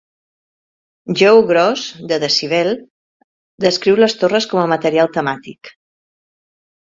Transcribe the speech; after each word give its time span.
Joe 1.19 1.43
Gross 1.49 1.81
de 2.11 2.17
"Decibel" 2.23 2.71
descriu 3.65 3.99
les 4.03 4.17
torres 4.23 4.49
com 4.53 4.61
a 4.63 4.67
material 4.71 5.11
"temàtic". 5.19 5.71